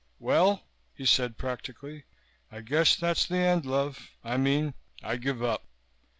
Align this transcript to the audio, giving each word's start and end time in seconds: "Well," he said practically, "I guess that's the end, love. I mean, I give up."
"Well," 0.17 0.63
he 0.95 1.05
said 1.05 1.37
practically, 1.37 2.05
"I 2.51 2.61
guess 2.61 2.95
that's 2.95 3.27
the 3.27 3.37
end, 3.37 3.67
love. 3.67 4.09
I 4.23 4.35
mean, 4.37 4.73
I 5.03 5.17
give 5.17 5.43
up." 5.43 5.67